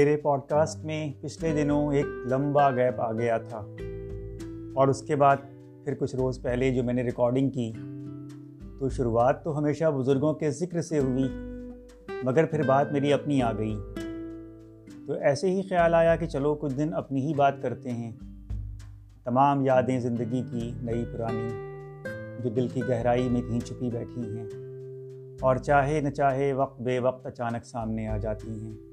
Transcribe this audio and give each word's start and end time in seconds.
میرے 0.00 0.16
pod 0.16 0.40
cost 0.48 0.84
میں 0.84 1.12
پچھلے 1.20 1.62
دنوں 1.62 1.92
ایک 1.92 2.06
لمبا 2.30 2.70
گیپ 2.70 3.00
آ 3.00 3.12
گیا 3.12 3.38
تھا۔ 3.38 3.58
اور 4.74 4.88
اس 4.88 5.02
کے 5.02 5.16
بعد 5.16 5.36
پھر 5.84 5.94
کچھ 5.94 6.16
روز 6.16 6.42
پہلے 6.42 6.70
جو 6.70 6.84
میں 6.84 6.94
نے 6.94 7.02
ریکارڈنگ 7.02 7.50
کی، 7.50 7.72
تو 8.80 8.88
شروعات 8.88 9.44
تو 9.44 9.58
ہمیشہ 9.58 9.84
بزرگوں 9.84 10.34
کے 10.34 10.50
ذکر 10.50 10.80
سے 10.80 10.98
ہوئی، 10.98 11.28
مگر 12.22 12.44
پھر 12.44 12.62
بات 12.66 12.92
میری 12.92 13.12
اپنی 13.12 13.42
آ 13.42 13.52
گئی۔ 13.52 13.76
تو 15.06 15.12
ایسے 15.12 15.50
ہی 15.50 15.62
خیال 15.62 15.94
آیا 15.94 16.16
کہ 16.16 16.26
چلو 16.26 16.54
کچھ 16.54 16.74
دن 16.74 16.94
اپنی 16.94 17.20
ہی 17.20 17.34
بات 17.34 17.62
کرتے 17.62 17.90
ہیں۔ 17.90 18.12
تمام 19.24 19.64
یادیں 19.64 20.00
زندگی 20.00 20.42
کی 20.50 20.72
نئی 20.82 21.04
پرانی، 21.12 21.48
جو 22.42 22.50
دل 22.50 22.68
کی 22.68 22.80
گہرائی 22.88 23.28
میں 23.28 23.42
کہیں 23.42 23.60
چھپی 23.60 23.90
بیٹھی 23.90 24.38
ہیں 24.38 24.46
اور 25.40 25.56
چاہے 25.56 26.00
نہ 26.00 26.10
چاہے 26.10 26.52
وقت 26.52 26.80
بے 26.80 26.98
وقت 26.98 27.26
اچانک 27.26 27.66
سامنے 27.66 28.08
آ 28.08 28.16
جاتی 28.16 28.64
ہیں۔ 28.64 28.89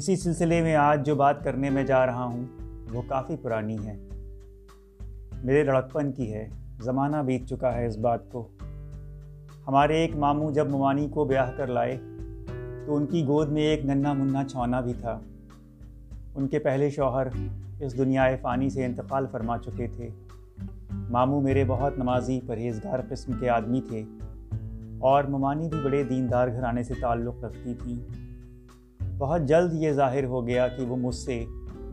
اسی 0.00 0.16
سلسلے 0.16 0.62
میں 0.62 0.76
آج 0.76 1.06
جو 1.06 1.14
بات 1.14 1.44
کرنے 1.44 1.70
میں 1.70 1.84
جا 1.84 2.06
رہا 2.06 2.24
ہوں، 2.24 2.44
وہ 2.92 3.02
کافی 3.08 3.36
پرانی 3.36 3.76
ہے۔ 3.86 4.08
میرے 5.44 5.62
لڑکپن 5.62 6.12
کی 6.12 6.34
ہے، 6.34 6.48
زمانہ 6.82 7.16
بیت 7.16 7.46
چکا 7.46 7.74
ہے 7.74 7.86
اس 7.86 7.98
بات 7.98 8.32
کو۔ 8.32 8.48
ہمارے 9.68 9.96
ایک 9.96 10.16
ماموں 10.16 10.50
جب 10.50 10.70
ممانی 10.70 11.08
کو 11.08 11.24
بیاہ 11.24 11.50
کر 11.56 11.66
لائے، 11.66 11.98
تو 12.86 12.96
ان 12.96 13.06
کی 13.06 13.26
گود 13.26 13.48
میں 13.48 13.62
ایک 13.62 13.84
ننا 13.84 14.12
منا 14.12 14.44
چھونا 14.44 14.80
بھی 14.80 14.92
تھا۔ 15.00 15.20
ان 16.34 16.48
کے 16.48 16.58
پہلے 16.58 16.90
شوہر 16.90 17.26
اس 17.80 17.98
دنیا 17.98 18.26
فانی 18.42 18.70
سے 18.70 18.84
انتقال 18.84 19.26
فرما 19.32 19.58
چکے 19.58 19.86
تھے۔ 19.86 20.08
ماموں 20.90 21.40
میرے 21.40 21.64
بہت 21.68 21.98
نمازی، 21.98 22.40
پرہیزگار 22.46 22.98
قسم 23.08 23.32
کے 23.40 23.48
آدمی 23.48 23.80
تھے 23.80 24.02
اور 24.98 25.24
ممانی 25.24 25.68
بھی 25.68 25.78
بڑے 25.84 26.02
دیندار 26.02 26.48
گھرانے 26.48 26.82
سے 26.82 26.94
تعلق 27.00 27.44
رکھتی 27.44 27.74
تھیں۔ 27.74 28.29
بہت 29.20 29.42
جلد 29.42 29.72
یہ 29.72 29.92
ظاہر 29.92 30.24
ہو 30.24 30.46
گیا 30.46 30.68
کہ 30.68 30.86
وہ 30.86 30.96
مجھ 30.96 31.14
سے 31.14 31.44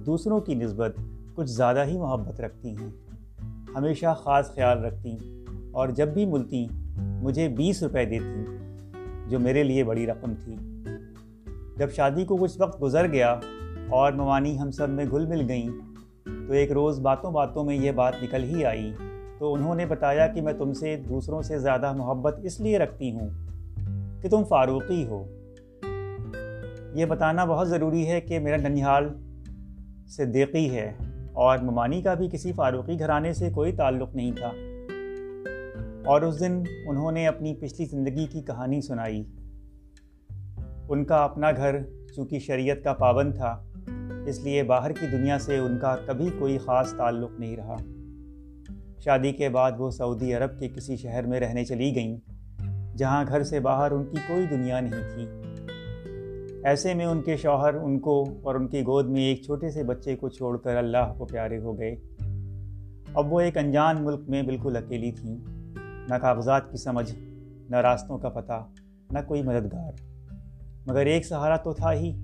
دوسروں 0.06 0.40
کی 0.40 0.56
نسبت 0.56 0.96
کچھ 1.36 1.50
زیادہ 1.50 1.86
ہی 1.86 1.98
محبت 1.98 2.42
رکھتی 2.42 2.70
ہیں۔ 2.70 2.90
ہمیشہ 3.76 4.06
خاص 4.18 4.56
خیال 4.56 4.86
رکھتی 4.86 5.44
اور 5.72 5.90
جب 5.90 6.08
بھی 6.08 6.26
ملتی 6.26 6.68
مجھے 6.98 7.48
بیس 7.48 7.84
روپے 7.84 8.06
دیتی 8.06 8.46
جو 9.30 9.40
میرے 9.40 9.64
لیے 9.64 9.84
بڑی 9.84 10.08
رقم 10.08 10.34
تھی۔ 10.44 10.56
جب 11.78 11.92
شادی 11.92 12.26
کو 12.26 12.36
کچھ 12.36 12.62
وقت 12.62 12.82
گزر 12.82 13.08
گیا 13.08 13.40
اور 13.90 14.14
موانی 14.14 14.60
ہم 14.60 14.72
سب 14.72 14.90
میں 14.90 15.06
گھل 15.06 15.26
مل 15.26 15.46
گئیں، 15.50 15.70
تو 16.48 16.54
ایک 16.54 16.72
روز 16.72 17.00
باتوں 17.00 17.32
باتوں 17.32 17.64
میں 17.64 17.76
یہ 17.76 17.92
بات 17.92 18.14
نکل 18.24 18.44
ہی 18.44 18.66
آئی۔ 18.66 18.94
تو 19.40 19.54
انہوں 19.54 19.76
نے 19.76 19.86
بتایا 19.86 20.28
کہ 20.28 20.42
میں 20.42 20.54
تم 20.54 20.74
سے، 20.74 21.02
دوسروں 21.10 21.42
سے 21.42 21.60
زیادہ 21.60 21.94
محبت 21.94 22.40
اس 22.44 22.60
لیے 22.60 22.78
رکھتی 22.78 23.12
ہوں 23.12 23.30
کہ 24.22 24.30
تم 24.30 24.44
فاروقی 24.44 25.06
ہو۔ 25.08 25.26
یہ 26.94 27.06
بتانا 27.06 27.46
بہت 27.46 27.70
ضروری 27.70 28.08
ہے 28.08 28.22
کہ 28.22 28.40
میرا 28.40 28.58
ننیحال 28.58 29.10
صدیقی 30.08 30.76
ہے 30.76 30.94
اور 31.34 31.58
ممانی 31.58 32.02
کا 32.02 32.14
بھی 32.14 32.30
کسی 32.32 32.52
فاروقی 32.52 33.00
گھرانے 33.00 33.34
سے 33.34 33.50
کوئی 33.50 33.72
تعلق 33.72 34.16
نہیں 34.16 34.32
تھا۔ 34.32 34.52
اور 36.06 36.22
اس 36.22 36.40
دن 36.40 36.64
انہوں 36.86 37.12
نے 37.12 37.28
اپنی 37.28 37.56
پچھلی 37.56 37.86
زندگی 37.86 38.26
کی 38.26 38.42
کہانی 38.42 38.82
سنائی۔ 38.82 39.24
ان 40.90 41.06
کا 41.06 41.24
اپنا 41.24 41.52
گھر 41.52 41.76
چونکہ 42.16 42.40
شریعت 42.40 42.78
کا 42.84 42.94
پابند 42.94 43.36
تھا، 43.36 43.64
اس 44.26 44.40
لیے 44.40 44.64
باہر 44.64 44.92
کی 44.92 45.08
دنیا 45.08 45.40
سے 45.40 45.58
ان 45.58 45.78
کا 45.78 45.96
کبھی 46.06 46.30
کوئی 46.40 46.58
خاص 46.58 46.94
تعلق 46.94 47.32
نہیں 47.40 47.58
رہا۔ 47.58 47.76
شادی 49.00 49.32
کے 49.32 49.50
بعد 49.50 49.72
وہ 49.78 49.92
سعودی 49.92 50.34
عرب 50.34 50.60
کے 50.60 50.70
کسی 50.70 50.98
شہر 50.98 51.26
میں 51.26 51.40
رہنے 51.40 51.66
چلی 51.66 51.96
گئیں، 51.96 52.18
جہاں 52.98 53.26
گھر 53.28 53.44
سے 53.44 53.60
باہر 53.60 53.92
ان 53.92 54.06
کی 54.06 54.18
کوئی 54.28 54.46
دنیا 54.46 54.80
نہیں 54.80 55.16
تھی۔ 55.16 55.47
ایسے 56.68 56.94
میں 56.94 57.06
ان 57.06 57.22
کے 57.22 57.38
شوہر، 57.38 57.74
ان 57.74 58.00
کو 58.00 58.26
اور 58.44 58.56
ان 58.56 58.68
کی 58.68 58.82
گود 58.82 59.10
میں 59.10 59.22
ایک 59.22 59.42
چھوٹے 59.42 59.72
سے 59.72 59.84
بچے 59.84 60.16
کو 60.16 60.30
چھوڑ 60.30 60.58
کر 60.58 60.78
اللہ 60.78 61.14
کو 61.18 61.26
پیارے 61.26 61.60
ہو 61.60 61.80
گئے۔ 61.80 61.96
اب 63.14 63.34
وہ 63.34 63.40
ایک 63.40 63.58
انجان 63.58 64.04
ملک 64.04 64.20
میں 64.28 64.44
بالکل 64.44 64.78
اکیلی 64.78 65.12
تھیں۔ 65.12 65.38
نہ 66.10 66.16
کاغذات 66.16 66.72
کی 66.72 66.78
سمجھ، 66.78 67.16
نہ 67.70 67.76
راستوں 67.76 68.18
کا 68.18 68.30
پتہ، 68.30 68.68
نہ 69.12 69.20
کوئی 69.28 69.42
مددگار۔ 69.42 69.92
مگر 70.88 71.06
ایک 71.06 71.26
سہارا 71.26 71.56
تو 71.56 71.74
تھا 71.74 71.94
ہی۔ 71.94 72.22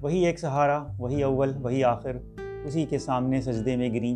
وہی 0.00 0.26
ایک 0.26 0.38
سہارا، 0.38 0.84
وہی 0.98 1.22
اول، 1.22 1.52
وہی 1.60 1.84
آخر، 1.84 2.16
اسی 2.64 2.84
کے 2.84 2.98
سامنے 2.98 3.40
سجدے 3.40 3.76
میں 3.76 3.88
گریں۔ 3.88 4.14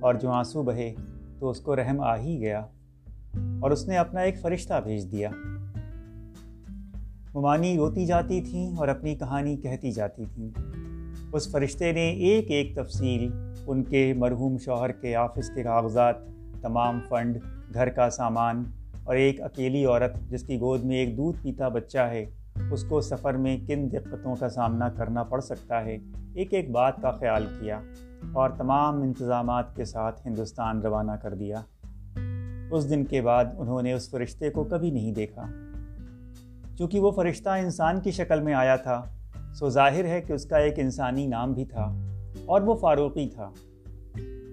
اور 0.00 0.14
جو 0.14 0.30
آنسو 0.30 0.62
بہے 0.62 0.94
تو 1.38 1.50
اس 1.50 1.60
کو 1.60 1.76
رحم 1.76 2.00
آ 2.00 2.16
ہی 2.16 2.40
گیا۔ 2.40 2.60
اور 3.60 3.70
اس 3.70 3.88
نے 3.88 3.96
اپنا 3.96 4.20
ایک 4.20 4.40
فرشتہ 4.40 4.74
بھیج 4.84 5.12
دیا۔ 5.12 5.30
ممانی 7.34 7.76
روتی 7.76 8.06
جاتی 8.06 8.40
تھیں 8.40 8.76
اور 8.76 8.88
اپنی 8.88 9.14
کہانی 9.14 9.56
کہتی 9.56 9.90
جاتی 9.90 10.24
تھیں۔ 10.34 10.50
اس 11.32 11.52
فرشتے 11.52 11.92
نے 11.92 12.10
ایک 12.10 12.50
ایک 12.50 12.76
تفصیل، 12.76 13.32
ان 13.66 13.82
کے 13.82 14.12
مرحوم 14.16 14.58
شوہر 14.58 14.92
کے 14.92 15.16
آفس 15.16 15.50
کے 15.54 15.62
کاغذات، 15.62 16.14
تمام 16.62 17.00
فنڈ، 17.08 17.38
گھر 17.74 17.88
کا 17.88 18.10
سامان 18.10 18.64
اور 19.04 19.16
ایک 19.16 19.40
اکیلی 19.40 19.84
عورت 19.84 20.12
جس 20.30 20.42
کی 20.42 20.60
گود 20.60 20.84
میں 20.84 20.96
ایک 20.96 21.16
دودھ 21.16 21.42
پیتا 21.42 21.68
بچہ 21.68 21.98
ہے، 21.98 22.26
اس 22.70 22.84
کو 22.84 23.00
سفر 23.00 23.34
میں 23.34 23.56
کن 23.66 23.92
دقتوں 23.92 24.36
کا 24.36 24.48
سامنا 24.48 24.88
کرنا 24.88 25.22
پڑ 25.22 25.40
سکتا 25.40 25.84
ہے؟ 25.84 25.98
ایک 26.34 26.54
ایک 26.54 26.70
بات 26.70 27.02
کا 27.02 27.10
خیال 27.10 27.46
کیا 27.60 27.80
اور 28.32 28.50
تمام 28.50 29.02
انتظامات 29.02 29.76
کے 29.76 29.84
ساتھ 29.84 30.26
ہندوستان 30.26 30.80
روانہ 30.82 31.12
کر 31.12 31.34
دیا۔ 31.34 31.60
اس 32.70 32.90
دن 32.90 33.04
کے 33.04 33.20
بعد 33.20 33.44
انہوں 33.58 33.82
نے 33.82 33.92
اس 33.92 34.10
فرشتے 34.10 34.50
کو 34.50 34.64
کبھی 34.64 34.90
نہیں 34.90 35.12
دیکھا۔ 35.12 35.46
چونکہ 36.78 37.00
وہ 37.00 37.10
فرشتہ 37.10 37.48
انسان 37.48 38.00
کی 38.00 38.10
شکل 38.10 38.40
میں 38.40 38.54
آیا 38.54 38.76
تھا، 38.76 39.02
سو 39.54 39.70
ظاہر 39.70 40.04
ہے 40.04 40.20
کہ 40.20 40.32
اس 40.32 40.46
کا 40.46 40.56
ایک 40.56 40.74
انسانی 40.76 41.26
نام 41.26 41.52
بھی 41.52 41.64
تھا 41.64 41.94
اور 42.46 42.60
وہ 42.60 42.74
فاروقی 42.74 43.28
تھا۔ 43.28 43.50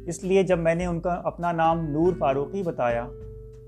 اس 0.06 0.24
لیے 0.24 0.44
جب 0.44 0.60
میں 0.60 0.76
نے 0.76 0.86
ان 0.86 1.00
کا 1.00 1.22
اپنا 1.24 1.52
نام 1.52 1.88
نور 1.90 2.14
فاروقی 2.20 2.64
بتایا، 2.64 3.08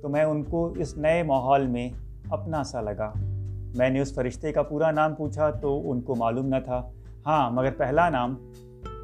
تو 0.02 0.10
میں 0.10 0.24
ان 0.24 0.44
کو 0.44 0.74
اس 0.78 0.98
نئے 0.98 1.24
ماحول 1.24 1.68
میں 1.68 1.90
اپنا 2.30 2.64
سا 2.64 2.82
لگا۔ 2.82 3.12
میں 3.76 3.90
نے 3.90 4.02
اس 4.02 4.16
فرشتے 4.16 4.52
کا 4.52 4.64
پورا 4.64 4.92
نام 4.92 5.16
پوچھا 5.16 5.50
تو 5.50 5.92
ان 5.92 6.02
کو 6.02 6.16
معلوم 6.16 6.46
نہ 6.46 6.56
تھا۔ 6.66 6.90
ہاں 7.26 7.52
مگر 7.52 7.72
پہلا 7.72 8.10
نام 8.10 8.36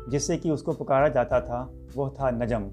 جس 0.08 0.28
سے 0.28 0.38
کہ 0.38 0.50
اس 0.50 0.64
کو 0.64 0.72
پکارا 0.72 1.08
جاتا 1.08 1.40
تھا 1.40 1.68
وہ 1.96 2.10
تھا 2.10 2.30
نجم۔ 2.30 2.68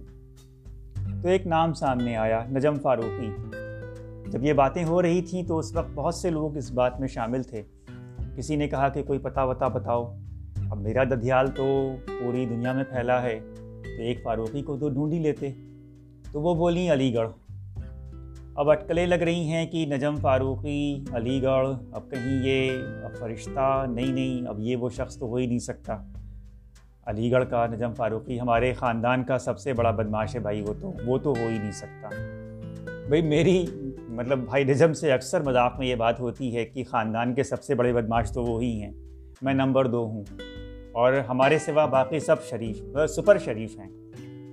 تو 1.22 1.28
ایک 1.28 1.47
نام 1.47 1.72
سامنے 1.72 2.16
آیا، 2.16 2.44
نجم 2.50 2.75
فاروقی۔ 2.75 3.31
جب 4.31 4.44
یہ 4.44 4.53
باتیں 4.53 4.84
ہو 4.84 5.03
رہی 5.03 5.22
تھیں 5.22 5.42
تو 5.42 5.59
اس 5.59 5.76
وقت 5.76 5.91
بہت 5.94 6.14
سے 6.14 6.31
لوگ 6.31 6.56
اس 6.56 6.72
بات 6.72 7.00
میں 7.00 7.09
شامل 7.09 7.42
تھے۔ 7.42 7.62
کسی 8.37 8.56
نے 8.56 8.69
کہا 8.69 8.88
کہ 8.88 9.03
کوئی 9.03 9.19
پتہ 9.19 9.41
وتا 9.41 9.69
بتاؤ۔ 9.69 10.16
اب 10.70 10.81
میرا 10.81 11.04
ددھیال 11.04 11.47
تو 11.47 11.94
پوری 12.06 12.47
دنیا 12.47 12.72
میں 12.72 12.84
پھیلا 12.84 13.22
ہے، 13.22 13.41
تو 13.56 14.03
ایک 14.03 14.22
فاروقی 14.22 14.62
کو 14.62 14.76
تو 14.76 14.88
ڈھونڈ 14.88 15.12
ہی 15.12 15.19
لیتے۔ 15.19 15.53
تو 16.32 16.41
وہ 16.41 16.54
بولیں 16.54 16.92
علی 16.92 17.14
گڑھ۔ 17.14 17.28
اب 18.54 18.70
اٹکلیں 18.70 19.06
لگ 19.06 19.14
رہی 19.14 19.44
ہیں 19.44 19.66
کہ 19.66 19.87
نجم 19.87 20.16
فاروقی، 20.16 21.04
علی 21.12 21.43
گڑھ۔ 21.43 21.69
اب 21.93 22.10
کہیں 22.10 22.44
یہ 22.44 22.70
اب 23.04 23.19
فرشتہ 23.19 23.84
نہیں 23.88 24.12
نہیں، 24.12 24.48
اب 24.48 24.60
یہ 24.60 24.76
وہ 24.76 24.88
شخص 24.88 25.16
تو 25.16 25.26
ہو 25.26 25.37
ہی 25.37 25.47
نہیں 25.47 25.58
سکتا۔ 25.58 25.97
علی 27.06 27.32
گڑھ 27.32 27.44
کا، 27.50 27.66
نجم 27.66 27.93
فاروقی 27.93 28.41
ہمارے 28.41 28.72
خاندان 28.72 29.25
کا 29.25 29.38
سب 29.38 29.58
سے 29.58 29.72
بڑا 29.72 29.91
بدماش 29.91 30.34
ہے 30.34 30.41
بھائی، 30.41 30.62
وہ 30.62 30.75
تو 30.81 30.93
وہ 31.06 31.19
تو 31.19 31.31
ہو 31.31 31.48
ہی 31.48 31.58
نہیں 31.58 31.72
سکتا۔ 31.72 32.08
بھائی، 33.08 33.22
میری 33.22 33.66
مطلب 34.16 34.38
بھائی 34.38 34.65
نجم 34.65 34.93
سے 34.93 35.12
اکثر 35.12 35.41
مذاق 35.41 35.78
میں 35.78 35.87
یہ 35.87 35.94
بات 35.94 36.21
ہوتی 36.21 36.56
ہے 36.56 36.65
کہ 36.65 36.84
خاندان 36.84 37.34
کے 37.34 37.43
سب 37.43 37.62
سے 37.62 37.75
بڑے 37.75 37.93
بدماش 37.93 38.32
تو 38.32 38.44
وہی 38.44 38.82
ہیں۔ 38.82 38.93
میں 39.43 39.54
نمبر 39.54 39.87
دو 39.87 40.06
ہوں۔ 40.06 40.25
اور 40.93 41.12
ہمارے 41.12 41.59
سوا 41.59 41.87
باقی 41.87 42.19
سب 42.19 42.43
شریف 42.43 42.82
سپر 43.09 43.38
شریف 43.38 43.78
ہیں۔ 43.78 43.91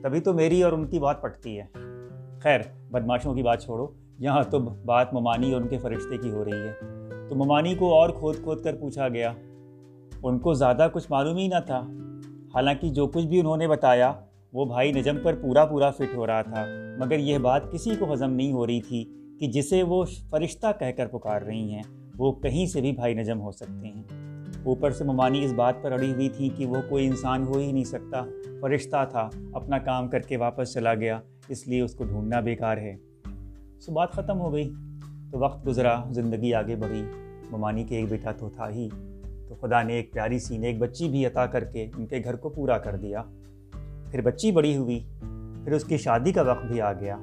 تبھی 0.03 0.19
تو 0.19 0.33
میری 0.33 0.63
اور 0.63 0.71
ان 0.71 0.87
کی 0.87 0.99
بات 0.99 1.21
پٹتی 1.21 1.59
ہے۔ 1.59 1.65
خیر، 2.39 2.59
بدماشوں 2.91 3.33
کی 3.33 3.43
بات 3.43 3.63
چھوڑو۔ 3.63 3.87
یہاں 4.19 4.43
تو 4.49 4.59
بات 4.59 5.13
ممانی 5.13 5.53
اور 5.53 5.61
ان 5.61 5.67
کے 5.67 5.77
فرشتے 5.77 6.17
کی 6.17 6.29
ہو 6.31 6.45
رہی 6.45 6.51
ہے۔ 6.51 6.73
تو 7.29 7.35
ممانی 7.35 7.75
کو 7.75 7.93
اور 7.93 8.09
کھود 8.09 8.35
کھود 8.35 8.63
کر 8.63 8.75
پوچھا 8.75 9.07
گیا۔ 9.07 9.33
ان 10.23 10.39
کو 10.39 10.53
زیادہ 10.53 10.87
کچھ 10.93 11.07
معلوم 11.09 11.37
ہی 11.37 11.47
نہ 11.47 11.59
تھا۔ 11.65 11.79
حالانکہ 12.55 12.89
جو 12.89 13.07
کچھ 13.07 13.25
بھی 13.25 13.39
انہوں 13.39 13.57
نے 13.57 13.67
بتایا، 13.67 14.13
وہ 14.53 14.65
بھائی 14.65 14.91
نجم 14.91 15.17
پر 15.23 15.35
پورا 15.35 15.65
پورا 15.65 15.91
فٹ 15.91 16.15
ہو 16.15 16.27
رہا 16.27 16.41
تھا۔ 16.41 16.65
مگر 16.99 17.19
یہ 17.19 17.37
بات 17.37 17.71
کسی 17.71 17.91
کو 17.99 18.13
ہضم 18.13 18.31
نہیں 18.31 18.51
ہو 18.51 18.67
رہی 18.67 18.81
تھی۔ 18.81 19.22
کہ 19.39 19.47
جسے 19.47 19.83
وہ 19.83 20.05
فرشتہ 20.29 20.67
کہہ 20.79 20.91
کر 20.97 21.07
پکار 21.07 21.41
رہی 21.41 21.73
ہیں، 21.73 21.83
وہ 22.17 22.31
کہیں 22.31 22.65
سے 22.65 22.81
بھی 22.81 22.91
بھائی 22.91 23.13
نجم 23.13 23.41
ہو 23.41 23.51
سکتے 23.51 23.87
ہیں۔ 23.87 24.03
اوپر 24.63 24.91
سے 24.91 25.03
ممانی 25.03 25.45
اس 25.45 25.53
بات 25.53 25.73
پر 25.81 25.91
اڑی 25.91 26.13
ہوئی 26.13 26.29
تھی 26.29 26.49
کہ 26.49 26.65
وہ 26.65 26.75
کوئی 26.89 27.07
انسان 27.07 27.47
ہو 27.47 27.57
ہی 27.57 27.71
نہیں 27.71 27.83
سکتا۔ 27.83 28.21
فرشتہ 28.61 29.05
تھا، 29.09 29.29
اپنا 29.53 29.77
کام 29.77 30.07
کر 30.07 30.19
کے 30.19 30.37
واپس 30.37 30.73
چلا 30.73 30.93
گیا، 30.93 31.19
اس 31.47 31.67
لیے 31.67 31.81
اس 31.81 31.95
کو 31.95 32.03
ڈھونڈنا 32.03 32.39
بیکار 32.39 32.77
ہے۔ 32.77 32.95
سو 33.79 33.91
بات 33.91 34.11
ختم 34.11 34.39
ہو 34.39 34.53
گئی۔ 34.53 34.73
تو 35.31 35.39
وقت 35.39 35.67
گزرا، 35.67 36.03
زندگی 36.09 36.53
آگے 36.53 36.75
بڑھی۔ 36.75 37.03
ممانی 37.51 37.83
کے 37.83 37.95
ایک 37.95 38.09
بیٹا 38.09 38.31
تو 38.31 38.49
تھا 38.49 38.69
ہی۔ 38.69 38.89
تو 39.47 39.55
خدا 39.55 39.83
نے 39.83 39.93
ایک 39.93 40.13
پیاری 40.13 40.39
سی 40.39 40.57
نے 40.57 40.67
ایک 40.67 40.77
بچی 40.77 41.09
بھی 41.09 41.25
عطا 41.25 41.45
کر 41.45 41.63
کے 41.63 41.89
ان 41.97 42.05
کے 42.05 42.17
گھر 42.23 42.35
کو 42.35 42.49
پورا 42.49 42.77
کر 42.77 42.95
دیا۔ 42.95 43.23
پھر 44.11 44.21
بچی 44.21 44.51
بڑی 44.51 44.77
ہوئی۔ 44.77 45.07
پھر 45.63 45.71
اس 45.71 45.83
کی 45.83 45.97
شادی 45.97 46.31
کا 46.31 46.41
وقت 46.41 46.65
بھی 46.65 46.81
آ 46.81 46.93
گیا۔ 46.93 47.17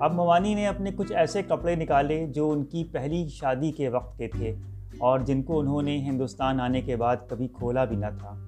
اب 0.00 0.14
ممانی 0.14 0.54
نے 0.54 0.66
اپنے 0.66 0.90
کچھ 0.96 1.12
ایسے 1.12 1.42
کپڑے 1.42 1.74
نکالے 1.74 2.26
جو 2.26 2.50
ان 2.50 2.64
کی 2.64 2.84
پہلی 2.84 3.28
شادی 3.28 3.72
کے 3.72 3.88
وقت 3.88 4.18
کے 4.18 4.28
تھے 4.28 4.54
اور 4.98 5.20
جن 5.20 5.42
کو 5.42 5.60
انہوں 5.60 5.82
نے 5.82 5.98
ہندوستان 5.98 6.60
آنے 6.60 6.80
کے 6.80 6.96
بعد 6.96 7.16
کبھی 7.28 7.48
کھولا 7.48 7.84
بھی 7.84 7.96
نہ 7.96 8.06
تھا۔ 8.18 8.46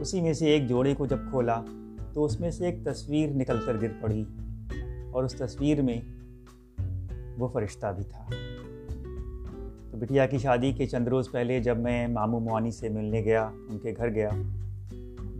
اسی 0.00 0.20
میں 0.20 0.32
سے 0.32 0.46
ایک 0.46 0.68
جوڑے 0.68 0.94
کو 0.94 1.06
جب 1.06 1.18
کھولا 1.30 1.62
تو 2.12 2.24
اس 2.24 2.40
میں 2.40 2.50
سے 2.50 2.66
ایک 2.66 2.84
تصویر 2.84 3.30
نکل 3.30 3.58
کر 3.66 3.76
گر 3.82 3.88
پڑی 4.00 4.24
اور 5.10 5.24
اس 5.24 5.34
تصویر 5.34 5.82
میں 5.82 6.00
وہ 7.38 7.48
فرشتہ 7.48 7.86
بھی 7.96 8.04
تھا۔ 8.04 8.26
تو 9.90 9.96
بٹیا 9.98 10.26
کی 10.26 10.38
شادی 10.38 10.72
کے 10.72 10.86
چند 10.86 11.08
روز 11.08 11.30
پہلے 11.30 11.60
جب 11.60 11.78
میں 11.78 12.06
ماموں 12.06 12.40
موانی 12.40 12.70
سے 12.70 12.88
ملنے 12.88 13.20
گیا، 13.20 13.44
ان 13.44 13.78
کے 13.78 13.94
گھر 13.96 14.08
گیا 14.08 14.30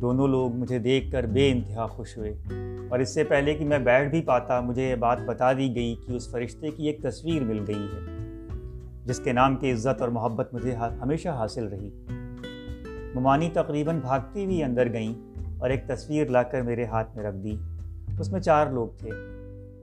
دونوں 0.01 0.29
لوگ 0.29 0.55
مجھے 0.55 0.79
دیکھ 0.79 1.11
کر 1.11 1.27
بے 1.27 1.51
انتہا 1.51 1.87
خوش 1.87 2.17
ہوئے۔ 2.17 2.35
اور 2.91 2.99
اس 2.99 3.15
سے 3.15 3.25
پہلے 3.25 3.55
کہ 3.55 3.65
میں 3.65 3.79
بیٹھ 3.79 4.11
بھی 4.11 4.23
پاتا، 4.23 4.61
مجھے 4.61 4.91
یہ 4.91 4.95
بات 4.95 5.19
بتا 5.27 5.53
دی 5.53 5.75
گئی 5.75 5.97
کہ 6.07 6.13
اس 6.13 6.31
فرشتے 6.31 6.71
کی 6.71 6.87
ایک 6.87 7.03
تصویر 7.03 7.43
مل 7.43 7.65
گئی 7.69 7.87
ہے، 7.95 8.29
جس 9.05 9.21
کے 9.21 9.33
نام 9.33 9.57
کی 9.57 9.73
عزت 9.73 10.01
اور 10.01 10.09
محبت 10.09 10.55
مجھے 10.55 10.75
ہمیشہ 10.75 11.29
حاصل 11.29 11.65
رہی۔ 11.65 11.91
ممانی 13.15 13.51
تقریباً 13.53 13.99
بھاگتی 13.99 14.45
ہوئی 14.45 14.63
اندر 14.63 14.93
گئیں 14.93 15.15
اور 15.59 15.71
ایک 15.71 15.87
تصویر 15.87 16.29
لا 16.29 16.43
کر 16.43 16.61
میرے 16.61 16.85
ہاتھ 16.85 17.17
میں 17.17 17.25
رکھ 17.25 17.37
دی۔ 17.37 17.57
اس 18.21 18.33
میں 18.33 18.41
چار 18.41 18.67
لوگ 18.67 18.89
تھے، 18.99 19.11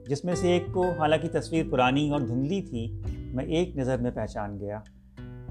جس 0.06 0.24
میں 0.24 0.34
سے 0.34 0.48
ایک 0.48 0.64
کو 0.72 0.90
حالانکہ 0.98 1.28
تصویر 1.32 1.66
پرانی 1.70 2.10
اور 2.10 2.20
دھندلی 2.20 2.62
تھی، 2.62 3.00
میں 3.18 3.44
ایک 3.44 3.76
نظر 3.76 3.96
میں 3.98 4.10
پہچان 4.10 4.60
گیا۔ 4.60 4.80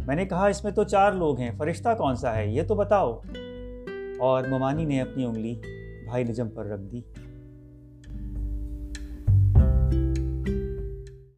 میں 0.08 0.16
نے 0.16 0.26
کہا، 0.26 0.48
اس 0.48 0.64
میں 0.64 0.72
تو 0.72 0.84
چار 0.84 1.12
لوگ 1.12 1.40
ہیں، 1.40 1.52
فرشتہ 1.58 1.90
کون 1.98 2.16
سا 2.16 2.36
ہے؟ 2.36 2.48
یہ 2.48 2.64
تو 2.64 2.76
بتاؤ۔ 2.76 3.20
اور 4.18 4.44
ممانی 4.44 4.86
نے 4.86 5.02
اپنی 5.02 5.26
انگلی 5.26 5.56
بھائی 6.06 6.24
نجم 6.24 6.50
پر 6.50 6.66
رکھ 6.66 6.82
دی۔ 6.82 7.02